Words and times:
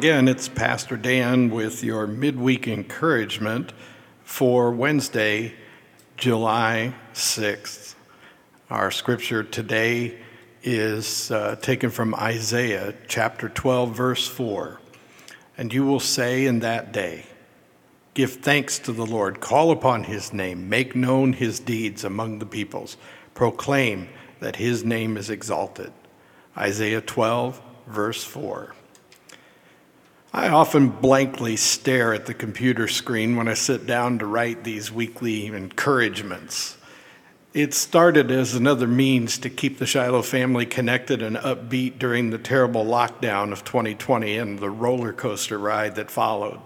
again. 0.00 0.28
It's 0.28 0.48
Pastor 0.48 0.96
Dan 0.96 1.50
with 1.50 1.84
your 1.84 2.06
midweek 2.06 2.66
encouragement 2.66 3.74
for 4.24 4.70
Wednesday, 4.70 5.52
July 6.16 6.94
6th. 7.12 7.96
Our 8.70 8.90
scripture 8.90 9.42
today 9.42 10.18
is 10.62 11.30
uh, 11.30 11.56
taken 11.56 11.90
from 11.90 12.14
Isaiah 12.14 12.94
chapter 13.08 13.50
12, 13.50 13.94
verse 13.94 14.26
4. 14.26 14.80
And 15.58 15.70
you 15.70 15.84
will 15.84 16.00
say 16.00 16.46
in 16.46 16.60
that 16.60 16.92
day, 16.92 17.26
Give 18.14 18.32
thanks 18.32 18.78
to 18.78 18.92
the 18.92 19.04
Lord, 19.04 19.40
call 19.40 19.70
upon 19.70 20.04
his 20.04 20.32
name, 20.32 20.70
make 20.70 20.96
known 20.96 21.34
his 21.34 21.60
deeds 21.60 22.04
among 22.04 22.38
the 22.38 22.46
peoples, 22.46 22.96
proclaim 23.34 24.08
that 24.38 24.56
his 24.56 24.82
name 24.82 25.18
is 25.18 25.28
exalted. 25.28 25.92
Isaiah 26.56 27.02
12, 27.02 27.60
verse 27.86 28.24
4. 28.24 28.74
I 30.32 30.48
often 30.48 30.90
blankly 30.90 31.56
stare 31.56 32.14
at 32.14 32.26
the 32.26 32.34
computer 32.34 32.86
screen 32.86 33.34
when 33.34 33.48
I 33.48 33.54
sit 33.54 33.84
down 33.84 34.20
to 34.20 34.26
write 34.26 34.62
these 34.62 34.92
weekly 34.92 35.46
encouragements. 35.46 36.76
It 37.52 37.74
started 37.74 38.30
as 38.30 38.54
another 38.54 38.86
means 38.86 39.38
to 39.38 39.50
keep 39.50 39.78
the 39.78 39.86
Shiloh 39.86 40.22
family 40.22 40.66
connected 40.66 41.20
and 41.20 41.36
upbeat 41.36 41.98
during 41.98 42.30
the 42.30 42.38
terrible 42.38 42.84
lockdown 42.84 43.50
of 43.50 43.64
2020 43.64 44.36
and 44.36 44.60
the 44.60 44.70
roller 44.70 45.12
coaster 45.12 45.58
ride 45.58 45.96
that 45.96 46.12
followed. 46.12 46.60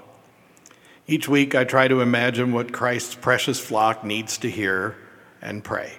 Each 1.06 1.26
week, 1.26 1.54
I 1.54 1.64
try 1.64 1.88
to 1.88 2.02
imagine 2.02 2.52
what 2.52 2.72
Christ's 2.72 3.14
precious 3.14 3.58
flock 3.58 4.04
needs 4.04 4.36
to 4.38 4.50
hear 4.50 4.94
and 5.40 5.64
pray. 5.64 5.94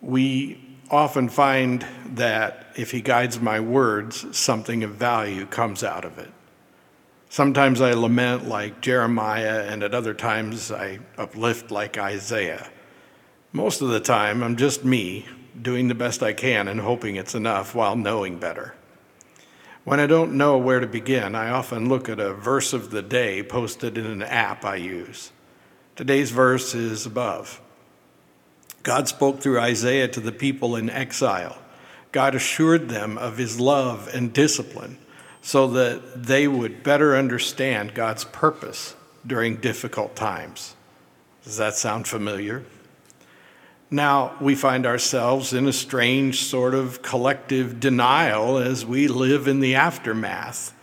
We 0.00 0.77
often 0.90 1.28
find 1.28 1.86
that 2.14 2.68
if 2.76 2.90
he 2.90 3.00
guides 3.00 3.40
my 3.40 3.60
words, 3.60 4.36
something 4.36 4.82
of 4.82 4.92
value 4.92 5.46
comes 5.46 5.84
out 5.84 6.04
of 6.04 6.18
it. 6.18 6.30
Sometimes 7.28 7.80
I 7.80 7.92
lament 7.92 8.48
like 8.48 8.80
Jeremiah, 8.80 9.66
and 9.68 9.82
at 9.82 9.94
other 9.94 10.14
times 10.14 10.72
I 10.72 11.00
uplift 11.18 11.70
like 11.70 11.98
Isaiah. 11.98 12.70
Most 13.52 13.82
of 13.82 13.88
the 13.88 14.00
time, 14.00 14.42
I'm 14.42 14.56
just 14.56 14.84
me 14.84 15.26
doing 15.60 15.88
the 15.88 15.94
best 15.94 16.22
I 16.22 16.32
can 16.32 16.68
and 16.68 16.80
hoping 16.80 17.16
it's 17.16 17.34
enough 17.34 17.74
while 17.74 17.96
knowing 17.96 18.38
better. 18.38 18.74
When 19.84 20.00
I 20.00 20.06
don't 20.06 20.34
know 20.34 20.58
where 20.58 20.80
to 20.80 20.86
begin, 20.86 21.34
I 21.34 21.50
often 21.50 21.88
look 21.88 22.08
at 22.08 22.20
a 22.20 22.34
verse 22.34 22.72
of 22.72 22.90
the 22.90 23.02
day 23.02 23.42
posted 23.42 23.98
in 23.98 24.06
an 24.06 24.22
app 24.22 24.64
I 24.64 24.76
use. 24.76 25.32
Today's 25.96 26.30
verse 26.30 26.74
is 26.74 27.06
above. 27.06 27.60
God 28.88 29.06
spoke 29.06 29.40
through 29.40 29.60
Isaiah 29.60 30.08
to 30.08 30.18
the 30.18 30.32
people 30.32 30.74
in 30.74 30.88
exile. 30.88 31.58
God 32.10 32.34
assured 32.34 32.88
them 32.88 33.18
of 33.18 33.36
his 33.36 33.60
love 33.60 34.08
and 34.14 34.32
discipline 34.32 34.96
so 35.42 35.66
that 35.66 36.24
they 36.24 36.48
would 36.48 36.82
better 36.82 37.14
understand 37.14 37.92
God's 37.92 38.24
purpose 38.24 38.96
during 39.26 39.56
difficult 39.56 40.16
times. 40.16 40.74
Does 41.44 41.58
that 41.58 41.74
sound 41.74 42.08
familiar? 42.08 42.64
Now 43.90 44.34
we 44.40 44.54
find 44.54 44.86
ourselves 44.86 45.52
in 45.52 45.68
a 45.68 45.72
strange 45.74 46.44
sort 46.44 46.72
of 46.72 47.02
collective 47.02 47.80
denial 47.80 48.56
as 48.56 48.86
we 48.86 49.06
live 49.06 49.48
in 49.48 49.60
the 49.60 49.74
aftermath 49.74 50.74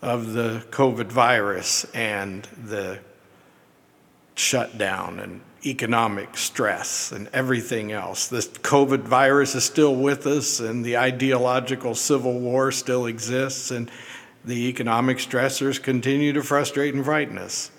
of 0.00 0.34
the 0.34 0.64
COVID 0.70 1.06
virus 1.06 1.82
and 1.92 2.44
the 2.44 3.00
shutdown 4.36 5.18
and 5.18 5.40
economic 5.64 6.36
stress 6.36 7.12
and 7.12 7.28
everything 7.32 7.92
else. 7.92 8.28
This 8.28 8.48
COVID 8.48 9.00
virus 9.00 9.54
is 9.54 9.64
still 9.64 9.94
with 9.94 10.26
us, 10.26 10.60
and 10.60 10.84
the 10.84 10.96
ideological 10.96 11.94
civil 11.94 12.38
war 12.38 12.70
still 12.70 13.06
exists, 13.06 13.70
and 13.70 13.90
the 14.44 14.68
economic 14.68 15.18
stressors 15.18 15.82
continue 15.82 16.32
to 16.32 16.42
frustrate 16.42 16.94
and 16.94 17.04
frighten 17.04 17.38
us. 17.38 17.70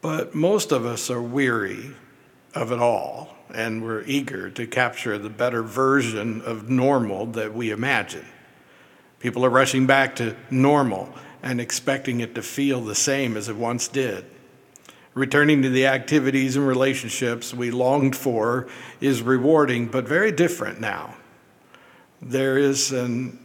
But 0.00 0.34
most 0.34 0.72
of 0.72 0.86
us 0.86 1.10
are 1.10 1.22
weary 1.22 1.90
of 2.54 2.72
it 2.72 2.78
all, 2.78 3.36
and 3.52 3.82
we're 3.82 4.02
eager 4.04 4.50
to 4.50 4.66
capture 4.66 5.18
the 5.18 5.30
better 5.30 5.62
version 5.62 6.40
of 6.42 6.70
normal 6.70 7.26
that 7.26 7.54
we 7.54 7.70
imagine. 7.70 8.26
People 9.20 9.44
are 9.44 9.50
rushing 9.50 9.86
back 9.86 10.16
to 10.16 10.36
normal 10.50 11.12
and 11.42 11.60
expecting 11.60 12.20
it 12.20 12.34
to 12.34 12.42
feel 12.42 12.80
the 12.80 12.94
same 12.94 13.36
as 13.36 13.48
it 13.48 13.56
once 13.56 13.88
did. 13.88 14.24
Returning 15.18 15.62
to 15.62 15.68
the 15.68 15.88
activities 15.88 16.54
and 16.54 16.64
relationships 16.64 17.52
we 17.52 17.72
longed 17.72 18.14
for 18.14 18.68
is 19.00 19.20
rewarding, 19.20 19.86
but 19.86 20.06
very 20.06 20.30
different 20.30 20.80
now. 20.80 21.16
There 22.22 22.56
is 22.56 22.92
an 22.92 23.44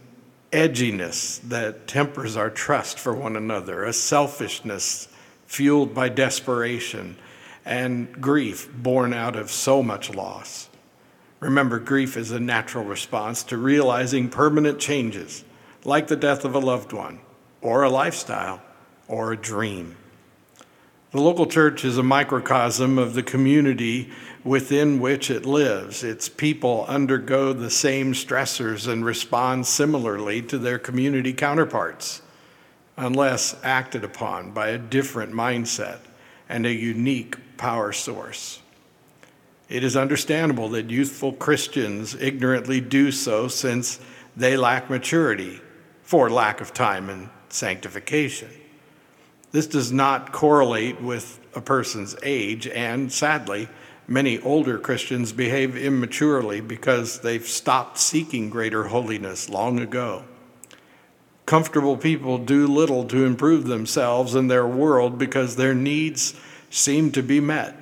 edginess 0.52 1.40
that 1.48 1.88
tempers 1.88 2.36
our 2.36 2.48
trust 2.48 3.00
for 3.00 3.12
one 3.12 3.34
another, 3.34 3.82
a 3.82 3.92
selfishness 3.92 5.08
fueled 5.46 5.92
by 5.92 6.10
desperation, 6.10 7.16
and 7.64 8.22
grief 8.22 8.72
born 8.72 9.12
out 9.12 9.34
of 9.34 9.50
so 9.50 9.82
much 9.82 10.14
loss. 10.14 10.68
Remember, 11.40 11.80
grief 11.80 12.16
is 12.16 12.30
a 12.30 12.38
natural 12.38 12.84
response 12.84 13.42
to 13.42 13.56
realizing 13.56 14.28
permanent 14.28 14.78
changes, 14.78 15.44
like 15.84 16.06
the 16.06 16.14
death 16.14 16.44
of 16.44 16.54
a 16.54 16.60
loved 16.60 16.92
one, 16.92 17.18
or 17.60 17.82
a 17.82 17.90
lifestyle, 17.90 18.62
or 19.08 19.32
a 19.32 19.36
dream. 19.36 19.96
The 21.14 21.20
local 21.20 21.46
church 21.46 21.84
is 21.84 21.96
a 21.96 22.02
microcosm 22.02 22.98
of 22.98 23.14
the 23.14 23.22
community 23.22 24.10
within 24.42 24.98
which 24.98 25.30
it 25.30 25.46
lives. 25.46 26.02
Its 26.02 26.28
people 26.28 26.84
undergo 26.88 27.52
the 27.52 27.70
same 27.70 28.14
stressors 28.14 28.88
and 28.88 29.04
respond 29.04 29.68
similarly 29.68 30.42
to 30.42 30.58
their 30.58 30.80
community 30.80 31.32
counterparts, 31.32 32.20
unless 32.96 33.54
acted 33.62 34.02
upon 34.02 34.50
by 34.50 34.70
a 34.70 34.78
different 34.78 35.32
mindset 35.32 35.98
and 36.48 36.66
a 36.66 36.74
unique 36.74 37.36
power 37.58 37.92
source. 37.92 38.60
It 39.68 39.84
is 39.84 39.96
understandable 39.96 40.68
that 40.70 40.90
youthful 40.90 41.34
Christians 41.34 42.16
ignorantly 42.16 42.80
do 42.80 43.12
so 43.12 43.46
since 43.46 44.00
they 44.36 44.56
lack 44.56 44.90
maturity 44.90 45.60
for 46.02 46.28
lack 46.28 46.60
of 46.60 46.74
time 46.74 47.08
and 47.08 47.30
sanctification. 47.50 48.50
This 49.54 49.68
does 49.68 49.92
not 49.92 50.32
correlate 50.32 51.00
with 51.00 51.38
a 51.54 51.60
person's 51.60 52.16
age, 52.24 52.66
and 52.66 53.12
sadly, 53.12 53.68
many 54.08 54.40
older 54.40 54.78
Christians 54.80 55.30
behave 55.32 55.76
immaturely 55.76 56.60
because 56.60 57.20
they've 57.20 57.46
stopped 57.46 57.98
seeking 57.98 58.50
greater 58.50 58.88
holiness 58.88 59.48
long 59.48 59.78
ago. 59.78 60.24
Comfortable 61.46 61.96
people 61.96 62.36
do 62.38 62.66
little 62.66 63.04
to 63.04 63.24
improve 63.24 63.66
themselves 63.66 64.34
and 64.34 64.50
their 64.50 64.66
world 64.66 65.18
because 65.18 65.54
their 65.54 65.72
needs 65.72 66.34
seem 66.68 67.12
to 67.12 67.22
be 67.22 67.38
met. 67.38 67.76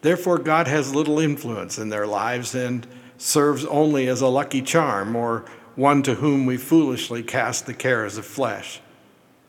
Therefore, 0.00 0.38
God 0.38 0.66
has 0.66 0.94
little 0.94 1.18
influence 1.18 1.76
in 1.76 1.90
their 1.90 2.06
lives 2.06 2.54
and 2.54 2.86
serves 3.18 3.66
only 3.66 4.08
as 4.08 4.22
a 4.22 4.28
lucky 4.28 4.62
charm 4.62 5.14
or 5.14 5.44
one 5.74 6.02
to 6.04 6.14
whom 6.14 6.46
we 6.46 6.56
foolishly 6.56 7.22
cast 7.22 7.66
the 7.66 7.74
cares 7.74 8.16
of 8.16 8.24
flesh. 8.24 8.80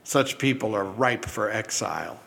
Such 0.07 0.37
people 0.37 0.73
are 0.73 0.85
ripe 0.85 1.25
for 1.25 1.51
exile. 1.51 2.21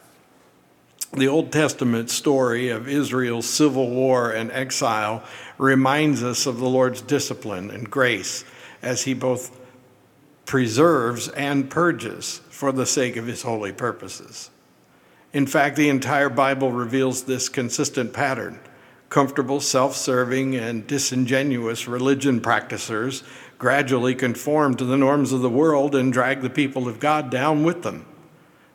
The 1.15 1.29
Old 1.29 1.51
Testament 1.51 2.11
story 2.11 2.69
of 2.69 2.87
Israel's 2.87 3.49
civil 3.49 3.89
war 3.89 4.31
and 4.31 4.53
exile 4.53 5.25
reminds 5.57 6.23
us 6.23 6.45
of 6.45 6.59
the 6.59 6.69
Lord's 6.69 7.01
discipline 7.01 7.71
and 7.71 7.91
grace 7.91 8.45
as 8.83 9.05
he 9.05 9.15
both 9.15 9.59
preserves 10.45 11.29
and 11.29 11.71
purges 11.71 12.43
for 12.51 12.71
the 12.71 12.85
sake 12.85 13.17
of 13.17 13.27
his 13.27 13.41
holy 13.41 13.73
purposes. 13.73 14.51
In 15.33 15.47
fact, 15.47 15.77
the 15.77 15.89
entire 15.89 16.29
Bible 16.29 16.73
reveals 16.73 17.23
this 17.23 17.49
consistent 17.49 18.13
pattern. 18.13 18.61
Comfortable, 19.11 19.61
self 19.61 19.97
serving, 19.97 20.55
and 20.55 20.87
disingenuous 20.87 21.89
religion 21.89 22.41
practitioners 22.41 23.25
gradually 23.59 24.15
conform 24.15 24.77
to 24.77 24.85
the 24.85 24.97
norms 24.97 25.33
of 25.33 25.43
the 25.43 25.51
world 25.51 25.97
and 25.97 26.13
drag 26.13 26.41
the 26.41 26.49
people 26.49 26.87
of 26.87 27.01
God 27.01 27.29
down 27.29 27.65
with 27.65 27.83
them. 27.83 28.07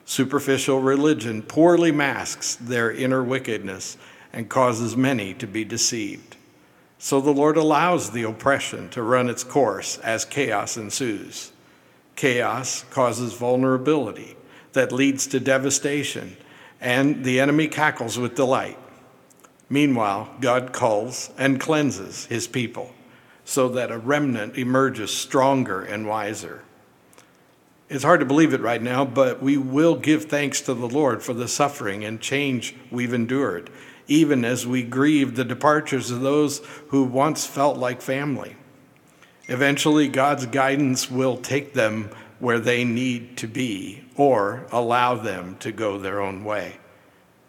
Superficial 0.04 0.82
religion 0.82 1.42
poorly 1.42 1.92
masks 1.92 2.56
their 2.56 2.92
inner 2.92 3.24
wickedness 3.24 3.98
and 4.34 4.50
causes 4.50 4.98
many 4.98 5.34
to 5.36 5.48
be 5.48 5.64
deceived. 5.64 6.36
So 7.00 7.22
the 7.22 7.32
Lord 7.32 7.56
allows 7.56 8.12
the 8.12 8.24
oppression 8.24 8.90
to 8.90 9.02
run 9.02 9.30
its 9.30 9.44
course 9.44 9.98
as 10.00 10.26
chaos 10.26 10.76
ensues. 10.76 11.54
Chaos 12.18 12.84
causes 12.90 13.34
vulnerability 13.34 14.36
that 14.74 14.92
leads 14.92 15.28
to 15.28 15.40
devastation, 15.40 16.36
and 16.82 17.24
the 17.24 17.40
enemy 17.40 17.70
cackles 17.70 18.20
with 18.20 18.36
delight. 18.36 18.78
Meanwhile, 19.70 20.30
God 20.42 20.74
calls 20.74 21.32
and 21.38 21.60
cleanses 21.60 22.26
his 22.26 22.48
people 22.48 22.92
so 23.44 23.70
that 23.70 23.92
a 23.92 23.98
remnant 23.98 24.58
emerges 24.58 25.12
stronger 25.12 25.82
and 25.82 26.08
wiser. 26.08 26.64
It's 27.88 28.04
hard 28.04 28.20
to 28.20 28.26
believe 28.26 28.54
it 28.54 28.62
right 28.62 28.82
now, 28.82 29.06
but 29.06 29.44
we 29.44 29.58
will 29.58 29.96
give 29.96 30.26
thanks 30.26 30.62
to 30.62 30.74
the 30.74 30.88
Lord 30.88 31.22
for 31.22 31.34
the 31.34 31.48
suffering 31.48 32.04
and 32.04 32.20
change 32.20 32.76
we've 32.90 33.14
endured, 33.14 33.70
even 34.08 34.44
as 34.44 34.66
we 34.66 34.82
grieve 34.82 35.36
the 35.36 35.46
departures 35.46 36.10
of 36.10 36.22
those 36.22 36.62
who 36.88 37.04
once 37.04 37.46
felt 37.46 37.78
like 37.78 38.02
family. 38.02 38.56
Eventually, 39.48 40.08
God's 40.08 40.48
guidance 40.48 41.12
will 41.12 41.38
take 41.38 41.74
them 41.74 42.10
where 42.40 42.60
they 42.60 42.84
need 42.84 43.38
to 43.38 43.48
be 43.48 44.04
or 44.16 44.66
allow 44.72 45.14
them 45.14 45.56
to 45.58 45.72
go 45.72 46.00
their 46.00 46.20
own 46.20 46.44
way. 46.44 46.78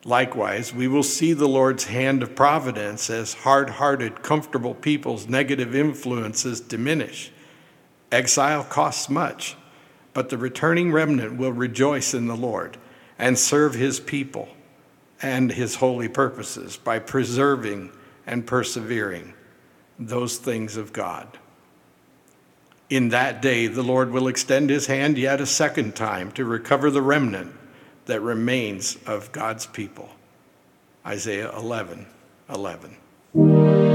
Likewise, 0.06 0.72
we 0.72 0.86
will 0.86 1.02
see 1.02 1.32
the 1.32 1.48
Lord's 1.48 1.86
hand 1.86 2.22
of 2.22 2.36
providence 2.36 3.10
as 3.10 3.34
hard 3.34 3.68
hearted, 3.68 4.22
comfortable 4.22 4.72
people's 4.72 5.26
negative 5.26 5.74
influences 5.74 6.60
diminish. 6.60 7.32
Exile 8.12 8.62
costs 8.62 9.10
much, 9.10 9.56
but 10.14 10.28
the 10.28 10.38
returning 10.38 10.92
remnant 10.92 11.36
will 11.36 11.52
rejoice 11.52 12.14
in 12.14 12.28
the 12.28 12.36
Lord 12.36 12.76
and 13.18 13.36
serve 13.36 13.74
his 13.74 13.98
people 13.98 14.48
and 15.20 15.50
his 15.50 15.74
holy 15.74 16.08
purposes 16.08 16.76
by 16.76 17.00
preserving 17.00 17.90
and 18.24 18.46
persevering 18.46 19.34
those 19.98 20.38
things 20.38 20.76
of 20.76 20.92
God. 20.92 21.36
In 22.88 23.08
that 23.08 23.42
day, 23.42 23.66
the 23.66 23.82
Lord 23.82 24.12
will 24.12 24.28
extend 24.28 24.70
his 24.70 24.86
hand 24.86 25.18
yet 25.18 25.40
a 25.40 25.46
second 25.46 25.96
time 25.96 26.30
to 26.32 26.44
recover 26.44 26.92
the 26.92 27.02
remnant 27.02 27.52
that 28.06 28.20
remains 28.22 28.96
of 29.06 29.30
God's 29.32 29.66
people. 29.66 30.08
Isaiah 31.04 31.56
11 31.56 32.06
11. 32.48 33.85